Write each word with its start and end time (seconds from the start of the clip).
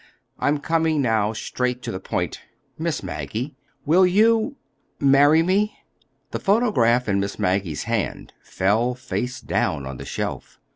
I'm 0.39 0.57
coming 0.57 0.99
now 0.99 1.31
straight 1.31 1.83
to 1.83 1.91
the 1.91 1.99
point. 1.99 2.41
Miss 2.75 3.03
Maggie, 3.03 3.55
will 3.85 4.07
you—marry 4.07 5.43
me?" 5.43 5.77
The 6.31 6.39
photograph 6.39 7.07
in 7.07 7.19
Miss 7.19 7.37
Maggie's 7.37 7.83
hand 7.83 8.33
fell 8.41 8.95
face 8.95 9.39
down 9.39 9.85
on 9.85 9.97
the 9.97 10.05
shelf. 10.05 10.57